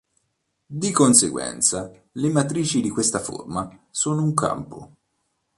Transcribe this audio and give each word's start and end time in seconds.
Di 0.65 0.89
conseguenza, 0.91 1.91
le 2.13 2.29
matrici 2.29 2.81
di 2.81 2.89
questa 2.89 3.19
forma 3.19 3.69
sono 3.91 4.23
un 4.23 4.33
campo. 4.33 4.95